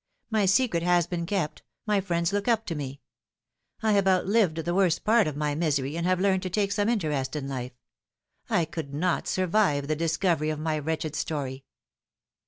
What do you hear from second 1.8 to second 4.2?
my friends look up to me. 1 have